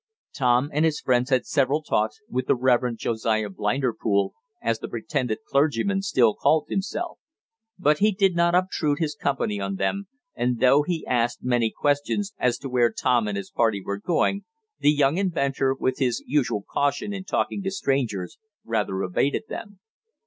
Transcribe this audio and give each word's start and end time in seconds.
Tom 0.33 0.71
and 0.73 0.83
his 0.83 0.99
friends 0.99 1.29
had 1.29 1.45
several 1.45 1.83
talks 1.83 2.21
with 2.27 2.47
the 2.47 2.55
"Reverend 2.55 2.97
Josiah 2.97 3.51
Blinderpool," 3.51 4.33
as 4.59 4.79
the 4.79 4.87
pretended 4.87 5.37
clergyman 5.47 6.01
still 6.01 6.33
called 6.33 6.65
himself. 6.69 7.19
But 7.77 7.99
he 7.99 8.11
did 8.11 8.35
not 8.35 8.55
obtrude 8.55 8.97
his 8.97 9.13
company 9.13 9.59
on 9.59 9.75
them, 9.75 10.07
and 10.33 10.59
though 10.59 10.81
he 10.81 11.05
asked 11.05 11.43
many 11.43 11.69
questions 11.69 12.33
as 12.39 12.57
to 12.57 12.67
where 12.67 12.91
Tom 12.91 13.27
and 13.27 13.37
his 13.37 13.51
party 13.51 13.79
were 13.85 13.97
going, 13.99 14.43
the 14.79 14.89
young 14.89 15.17
inventor, 15.19 15.75
with 15.75 15.99
his 15.99 16.23
usual 16.25 16.65
caution 16.67 17.13
in 17.13 17.23
talking 17.23 17.61
to 17.61 17.69
strangers, 17.69 18.39
rather 18.65 19.03
evaded 19.03 19.43
them. 19.49 19.81